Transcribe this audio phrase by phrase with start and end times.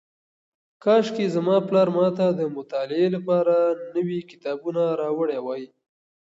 [0.83, 3.55] کاشکې زما پلار ماته د مطالعې لپاره
[3.95, 5.63] نوي کتابونه راوړي وای.